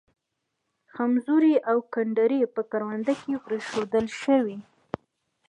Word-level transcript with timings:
خمزوري 0.93 1.53
او 1.69 1.77
گنډري 1.93 2.39
په 2.55 2.61
کرونده 2.71 3.13
کې 3.21 3.33
پرېښودل 3.45 4.05
ښه 4.19 4.37
وي. 4.45 4.57